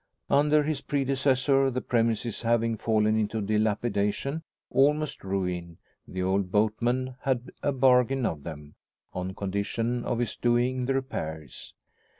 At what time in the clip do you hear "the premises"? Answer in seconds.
1.69-2.41